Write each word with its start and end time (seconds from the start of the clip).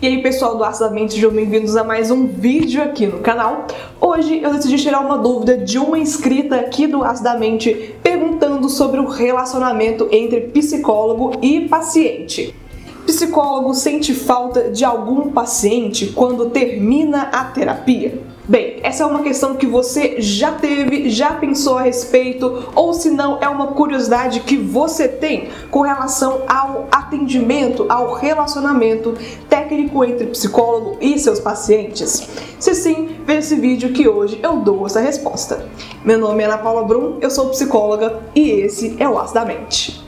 E 0.00 0.06
aí 0.06 0.22
pessoal 0.22 0.56
do 0.56 0.62
Aço 0.62 0.78
da 0.78 0.90
Mente, 0.90 1.26
bem-vindos 1.26 1.74
a 1.74 1.82
mais 1.82 2.08
um 2.08 2.24
vídeo 2.24 2.80
aqui 2.80 3.04
no 3.04 3.18
canal. 3.18 3.66
Hoje 4.00 4.40
eu 4.40 4.52
decidi 4.52 4.76
tirar 4.76 5.00
uma 5.00 5.18
dúvida 5.18 5.58
de 5.58 5.76
uma 5.76 5.98
inscrita 5.98 6.54
aqui 6.54 6.86
do 6.86 7.02
Aço 7.02 7.20
da 7.20 7.36
Mente 7.36 7.96
perguntando 8.00 8.68
sobre 8.68 9.00
o 9.00 9.08
relacionamento 9.08 10.06
entre 10.12 10.42
psicólogo 10.42 11.32
e 11.42 11.62
paciente. 11.62 12.54
Psicólogo 13.06 13.74
sente 13.74 14.14
falta 14.14 14.70
de 14.70 14.84
algum 14.84 15.32
paciente 15.32 16.12
quando 16.14 16.48
termina 16.50 17.22
a 17.32 17.46
terapia? 17.46 18.20
Bem, 18.48 18.78
essa 18.82 19.02
é 19.02 19.06
uma 19.06 19.22
questão 19.22 19.56
que 19.56 19.66
você 19.66 20.22
já 20.22 20.52
teve, 20.52 21.10
já 21.10 21.34
pensou 21.34 21.76
a 21.76 21.82
respeito, 21.82 22.70
ou 22.74 22.94
se 22.94 23.10
não, 23.10 23.36
é 23.42 23.48
uma 23.48 23.66
curiosidade 23.68 24.40
que 24.40 24.56
você 24.56 25.06
tem 25.06 25.50
com 25.70 25.82
relação 25.82 26.44
ao 26.48 26.88
atendimento, 26.90 27.84
ao 27.90 28.14
relacionamento 28.14 29.14
técnico 29.50 30.02
entre 30.02 30.28
psicólogo 30.28 30.96
e 30.98 31.18
seus 31.18 31.38
pacientes? 31.38 32.26
Se 32.58 32.74
sim, 32.74 33.18
veja 33.26 33.40
esse 33.40 33.56
vídeo 33.56 33.92
que 33.92 34.08
hoje 34.08 34.40
eu 34.42 34.56
dou 34.56 34.86
essa 34.86 35.00
resposta. 35.00 35.68
Meu 36.02 36.18
nome 36.18 36.42
é 36.42 36.46
Ana 36.46 36.56
Paula 36.56 36.84
Brum, 36.84 37.18
eu 37.20 37.30
sou 37.30 37.50
psicóloga 37.50 38.18
e 38.34 38.48
esse 38.48 38.96
é 38.98 39.06
o 39.06 39.18
As 39.18 39.30
da 39.30 39.44
Mente. 39.44 40.07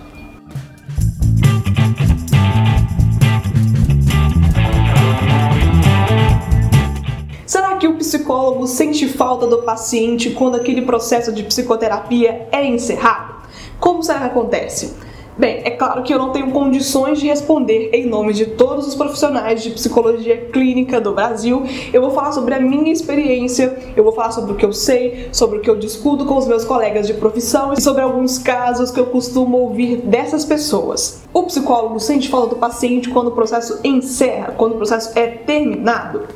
Psicólogo 8.30 8.64
sente 8.68 9.08
falta 9.08 9.44
do 9.44 9.58
paciente 9.62 10.30
quando 10.30 10.54
aquele 10.54 10.82
processo 10.82 11.32
de 11.32 11.42
psicoterapia 11.42 12.46
é 12.52 12.64
encerrado? 12.64 13.34
Como 13.80 14.04
será 14.04 14.20
que 14.20 14.26
acontece? 14.26 14.94
Bem, 15.36 15.62
é 15.64 15.70
claro 15.70 16.04
que 16.04 16.14
eu 16.14 16.18
não 16.18 16.30
tenho 16.30 16.52
condições 16.52 17.18
de 17.18 17.26
responder 17.26 17.90
em 17.92 18.06
nome 18.06 18.32
de 18.32 18.46
todos 18.46 18.86
os 18.86 18.94
profissionais 18.94 19.64
de 19.64 19.70
psicologia 19.70 20.48
clínica 20.52 21.00
do 21.00 21.12
Brasil. 21.12 21.64
Eu 21.92 22.00
vou 22.02 22.12
falar 22.12 22.30
sobre 22.30 22.54
a 22.54 22.60
minha 22.60 22.92
experiência, 22.92 23.76
eu 23.96 24.04
vou 24.04 24.12
falar 24.12 24.30
sobre 24.30 24.52
o 24.52 24.54
que 24.54 24.64
eu 24.64 24.72
sei, 24.72 25.28
sobre 25.32 25.58
o 25.58 25.60
que 25.60 25.68
eu 25.68 25.76
discuto 25.76 26.24
com 26.24 26.36
os 26.36 26.46
meus 26.46 26.64
colegas 26.64 27.08
de 27.08 27.14
profissão 27.14 27.72
e 27.72 27.80
sobre 27.80 28.02
alguns 28.02 28.38
casos 28.38 28.92
que 28.92 29.00
eu 29.00 29.06
costumo 29.06 29.56
ouvir 29.56 29.96
dessas 30.02 30.44
pessoas. 30.44 31.24
O 31.34 31.42
psicólogo 31.42 31.98
sente 31.98 32.28
falta 32.28 32.50
do 32.50 32.60
paciente 32.60 33.08
quando 33.08 33.26
o 33.28 33.32
processo 33.32 33.80
encerra, 33.82 34.54
quando 34.56 34.74
o 34.74 34.76
processo 34.76 35.18
é 35.18 35.26
terminado? 35.26 36.28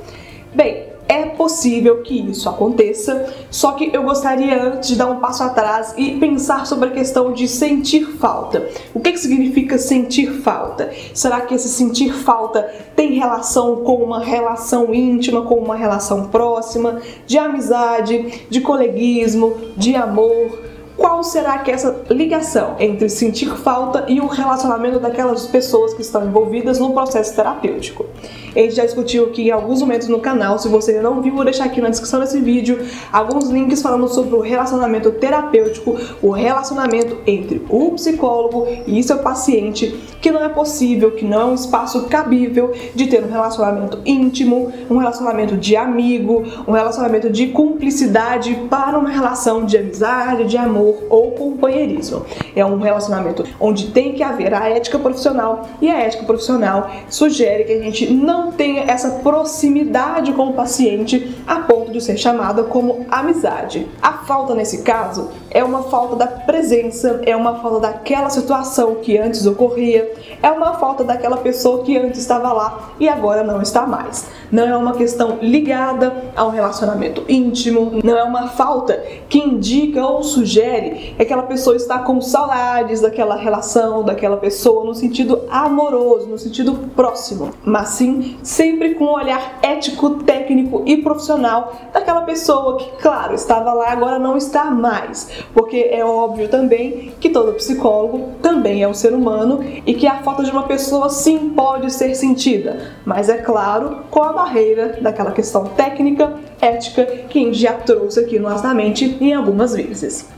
Bem, 0.53 0.94
é 1.07 1.27
possível 1.27 2.03
que 2.03 2.31
isso 2.31 2.49
aconteça, 2.49 3.33
só 3.51 3.73
que 3.73 3.91
eu 3.93 4.03
gostaria 4.03 4.63
antes 4.63 4.89
de 4.89 4.97
dar 4.97 5.07
um 5.07 5.21
passo 5.21 5.43
atrás 5.43 5.95
e 5.97 6.13
pensar 6.19 6.67
sobre 6.67 6.89
a 6.89 6.93
questão 6.93 7.33
de 7.33 7.47
sentir 7.47 8.07
falta. 8.19 8.69
O 8.95 9.01
que, 9.01 9.13
que 9.13 9.19
significa 9.19 9.77
sentir 9.77 10.31
falta? 10.41 10.91
Será 11.13 11.43
que 11.43 11.55
esse 11.55 11.69
sentir 11.69 12.13
falta 12.13 12.63
tem 12.97 13.13
relação 13.13 13.77
com 13.77 13.97
uma 13.97 14.21
relação 14.21 14.95
íntima, 14.95 15.43
com 15.43 15.57
uma 15.57 15.77
relação 15.77 16.29
próxima, 16.29 17.01
de 17.27 17.37
amizade, 17.37 18.47
de 18.49 18.61
coleguismo, 18.61 19.57
de 19.77 19.95
amor? 19.95 20.75
qual 20.97 21.14
será 21.25 21.59
que 21.59 21.71
essa 21.71 22.05
ligação 22.11 22.77
entre 22.79 23.09
sentir 23.09 23.51
falta 23.57 24.05
e 24.09 24.21
o 24.21 24.27
relacionamento 24.27 24.99
daquelas 24.99 25.47
pessoas 25.47 25.95
que 25.95 26.03
estão 26.03 26.27
envolvidas 26.27 26.79
no 26.79 26.93
processo 26.93 27.35
terapêutico. 27.35 28.07
A 28.55 28.61
gente 28.61 28.77
já 28.77 28.85
discutiu 28.85 29.27
aqui 29.27 29.49
em 29.49 29.51
alguns 29.51 29.81
momentos 29.81 30.07
no 30.07 30.21
canal, 30.21 30.59
se 30.59 30.69
você 30.69 31.01
não 31.01 31.21
viu, 31.21 31.35
vou 31.35 31.45
deixar 31.45 31.65
aqui 31.65 31.81
na 31.81 31.89
descrição 31.89 32.21
desse 32.21 32.41
vídeo 32.41 32.79
alguns 33.13 33.51
links 33.51 33.83
falando 33.83 34.07
sobre 34.09 34.37
o 34.37 34.41
relacionamento 34.41 35.11
terapêutico, 35.11 35.97
o 36.23 36.31
relacionamento 36.31 37.19
entre 37.27 37.65
o 37.69 37.91
psicólogo 37.93 38.69
e 38.87 39.03
seu 39.03 39.19
paciente, 39.19 39.99
que 40.21 40.31
não 40.31 40.45
é 40.45 40.49
possível, 40.49 41.11
que 41.11 41.25
não 41.25 41.41
é 41.41 41.45
um 41.47 41.55
espaço 41.55 42.05
cabível 42.05 42.73
de 42.95 43.09
ter 43.09 43.25
um 43.25 43.31
relacionamento 43.31 43.99
íntimo, 44.07 44.73
um 44.89 44.99
relacionamento 44.99 45.57
de 45.57 45.75
amigo, 45.75 46.45
um 46.69 46.73
relacionamento 46.73 47.31
de 47.31 47.49
cumplicidade 47.49 48.55
para 48.71 48.97
uma 48.99 49.11
relação 49.11 49.65
de 49.65 49.77
amizade, 49.77 50.45
de 50.45 50.57
amor 50.57 51.03
ou 51.15 51.33
companheirismo. 51.33 52.25
É 52.55 52.65
um 52.65 52.79
relacionamento 52.79 53.45
onde 53.61 53.91
tem 53.91 54.15
que 54.15 54.23
haver 54.23 54.53
a 54.53 54.69
ética 54.69 54.99
profissional 54.99 55.69
e 55.81 55.89
a 55.89 56.01
ética 56.01 56.25
profissional 56.25 56.91
sugere 57.09 57.65
que 57.65 57.73
a 57.73 57.83
gente 57.83 58.13
não 58.13 58.53
tenha 58.53 58.83
essa 58.83 59.11
proximidade 59.23 60.33
com 60.33 60.49
o 60.49 60.53
paciente 60.53 61.35
a 61.47 61.57
ponto 61.61 61.93
de 61.93 62.01
ser 62.01 62.17
chamada 62.17 62.65
como 62.65 63.07
amizade. 63.11 63.87
A 64.03 64.13
falta 64.13 64.55
nesse 64.55 64.83
caso 64.83 65.31
é 65.55 65.63
uma 65.63 65.85
falta 65.85 66.17
da 66.17 66.27
presença, 66.27 67.21
é 67.25 67.35
uma 67.35 67.61
falta 67.61 67.79
daquela 67.81 68.29
situação 68.29 68.97
que 68.97 69.17
antes 69.17 69.47
ocorria, 69.47 70.13
é 70.43 70.51
uma 70.51 70.75
falta 70.75 71.05
daquela 71.05 71.37
pessoa 71.37 71.85
que 71.85 71.97
antes 71.97 72.21
estava 72.21 72.53
lá 72.53 72.91
e 72.99 73.09
agora 73.09 73.45
não 73.45 73.63
está 73.63 73.87
mais. 73.87 74.27
Não 74.51 74.65
é 74.65 74.77
uma 74.77 74.95
questão 74.95 75.39
ligada 75.41 76.13
a 76.35 76.45
um 76.45 76.51
relacionamento 76.51 77.25
íntimo, 77.29 78.01
não 78.03 78.19
é 78.19 78.25
uma 78.25 78.49
falta 78.49 79.01
que 79.29 79.39
indica 79.39 80.05
ou 80.05 80.25
sugere 80.25 81.15
que 81.17 81.23
aquela 81.23 81.45
pessoa 81.45 81.77
está 81.77 82.01
com 82.01 82.21
saudades 82.21 83.01
daquela 83.01 83.37
relação, 83.37 84.03
daquela 84.03 84.37
pessoa 84.37 84.85
no 84.85 84.95
sentido 84.95 85.43
amoroso, 85.49 86.27
no 86.27 86.39
sentido 86.39 86.75
próximo, 86.97 87.51
mas 87.65 87.91
sim 87.91 88.37
sempre 88.43 88.95
com 88.97 89.05
um 89.05 89.13
olhar 89.13 89.59
ético, 89.63 90.11
técnico 90.25 90.83
e 90.85 90.97
profissional 90.97 91.73
daquela 91.93 92.23
pessoa 92.23 92.79
que, 92.79 92.91
claro, 93.01 93.35
estava 93.35 93.73
lá 93.73 93.93
agora 93.93 94.19
não 94.19 94.37
está 94.37 94.65
mais 94.65 95.44
porque 95.53 95.89
é 95.91 96.05
óbvio 96.05 96.49
também 96.49 97.13
que 97.21 97.29
todo 97.29 97.53
psicólogo 97.55 98.33
também 98.43 98.83
é 98.83 98.89
um 98.89 98.95
ser 98.95 99.13
humano 99.13 99.65
e 99.87 99.95
que 99.95 100.07
a 100.07 100.23
falta 100.23 100.43
de 100.43 100.51
uma 100.51 100.65
pessoa 100.65 101.09
sim 101.09 101.51
pode 101.51 101.93
ser 101.93 102.15
sentida, 102.15 102.93
mas 103.05 103.29
é 103.29 103.39
claro, 103.39 104.05
com 104.11 104.23
a 104.23 104.33
barreira 104.33 104.99
daquela 105.01 105.33
questão 105.33 105.65
técnica, 105.65 106.35
ética 106.61 107.05
que 107.29 107.39
a 107.39 107.43
gente 107.43 107.59
já 107.59 107.73
trouxe 107.75 108.21
aqui 108.21 108.39
no 108.39 108.49
Asnamente 108.49 109.17
em 109.21 109.35
algumas 109.35 109.75
vezes. 109.75 110.29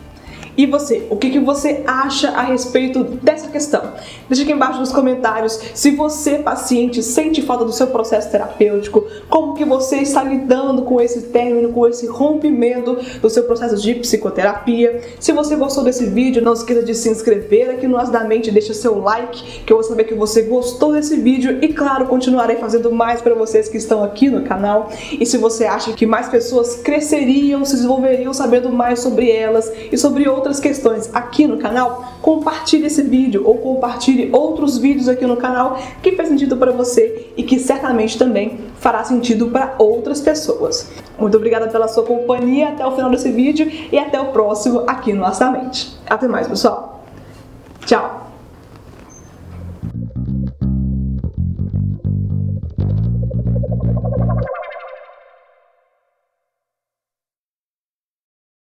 E 0.56 0.65
você, 0.65 1.06
o 1.11 1.17
que, 1.17 1.31
que 1.31 1.39
você 1.39 1.83
acha 1.87 2.31
a 2.31 2.43
respeito 2.43 3.05
dessa 3.05 3.49
questão? 3.49 3.93
Deixa 4.27 4.43
aqui 4.43 4.53
embaixo 4.53 4.81
nos 4.81 4.91
comentários 4.91 5.61
se 5.75 5.91
você, 5.91 6.39
paciente, 6.39 7.03
sente 7.03 7.43
falta 7.43 7.65
do 7.65 7.72
seu 7.72 7.89
processo 7.89 8.31
terapêutico, 8.31 9.05
como 9.28 9.55
que 9.55 9.65
você 9.65 9.97
está 9.97 10.22
lidando 10.22 10.83
com 10.83 11.00
esse 11.00 11.22
término, 11.22 11.72
com 11.72 11.87
esse 11.87 12.06
rompimento 12.06 12.97
do 13.21 13.28
seu 13.28 13.43
processo 13.45 13.77
de 13.77 13.95
psicoterapia. 13.97 15.03
Se 15.21 15.33
você 15.33 15.56
gostou 15.56 15.84
desse 15.84 16.06
vídeo, 16.06 16.43
não 16.43 16.55
esqueça 16.55 16.83
de 16.83 16.95
se 16.95 17.11
inscrever 17.11 17.71
aqui 17.71 17.87
no 17.87 17.99
As 17.99 18.09
da 18.09 18.25
Mente, 18.25 18.50
deixa 18.50 18.72
seu 18.72 18.99
like, 18.99 19.61
que 19.61 19.72
eu 19.72 19.77
vou 19.77 19.84
saber 19.84 20.05
que 20.05 20.15
você 20.15 20.43
gostou 20.43 20.93
desse 20.93 21.16
vídeo 21.16 21.59
e 21.61 21.69
claro, 21.69 22.06
continuarei 22.06 22.56
fazendo 22.56 22.91
mais 22.91 23.21
para 23.21 23.34
vocês 23.34 23.69
que 23.69 23.77
estão 23.77 24.03
aqui 24.03 24.31
no 24.31 24.43
canal. 24.43 24.91
E 25.12 25.27
se 25.27 25.37
você 25.37 25.66
acha 25.66 25.93
que 25.93 26.06
mais 26.06 26.28
pessoas 26.28 26.77
cresceriam, 26.77 27.65
se 27.65 27.75
desenvolveriam 27.75 28.33
sabendo 28.33 28.71
mais 28.71 29.00
sobre 29.00 29.31
elas 29.31 29.71
e 29.93 29.99
sobre 29.99 30.27
outras 30.27 30.46
outras 30.47 30.61
questões 30.61 31.11
aqui 31.12 31.47
no 31.47 31.59
canal, 31.59 32.15
compartilhe 32.23 32.87
esse 32.87 33.03
vídeo 33.03 33.43
ou 33.45 33.59
compartilhe 33.59 34.31
outros 34.33 34.79
vídeos 34.79 35.09
aqui 35.09 35.27
no 35.27 35.37
canal 35.37 35.77
que 36.01 36.12
fez 36.12 36.29
sentido 36.29 36.57
para 36.57 36.71
você 36.71 37.33
e 37.37 37.43
que 37.43 37.59
certamente 37.59 38.17
também 38.17 38.61
fará 38.79 39.03
sentido 39.03 39.49
para 39.49 39.75
outras 39.79 40.21
pessoas. 40.21 40.89
Muito 41.19 41.37
obrigada 41.37 41.67
pela 41.67 41.89
sua 41.89 42.05
companhia 42.05 42.69
até 42.69 42.87
o 42.87 42.93
final 42.93 43.11
desse 43.11 43.31
vídeo 43.33 43.71
e 43.91 43.99
até 43.99 44.21
o 44.21 44.27
próximo 44.27 44.84
aqui 44.87 45.12
no 45.12 45.25
Astamente. 45.25 45.99
Até 46.09 46.29
mais, 46.29 46.47
pessoal. 46.47 47.05
Tchau! 47.84 48.26